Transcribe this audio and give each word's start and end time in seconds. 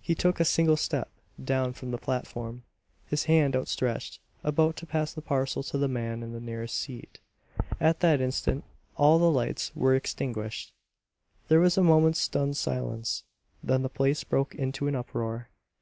He 0.00 0.14
took 0.14 0.40
a 0.40 0.46
single 0.46 0.78
step 0.78 1.10
down 1.44 1.74
from 1.74 1.90
the 1.90 1.98
platform, 1.98 2.62
his 3.04 3.24
hand 3.24 3.54
outstretched, 3.54 4.18
about 4.42 4.76
to 4.76 4.86
pass 4.86 5.12
the 5.12 5.20
parcel 5.20 5.62
to 5.64 5.76
the 5.76 5.86
man 5.88 6.22
in 6.22 6.32
the 6.32 6.40
nearest 6.40 6.74
seat. 6.74 7.18
At 7.78 8.00
that 8.00 8.22
instant 8.22 8.64
all 8.96 9.18
the 9.18 9.30
lights 9.30 9.76
were 9.76 9.94
extinguished. 9.94 10.72
There 11.48 11.60
was 11.60 11.76
a 11.76 11.82
moment's 11.82 12.18
stunned 12.20 12.56
silence; 12.56 13.24
then 13.62 13.82
the 13.82 13.90
place 13.90 14.24
broke 14.24 14.54
into 14.54 14.88
an 14.88 14.94
uproar. 14.96 15.50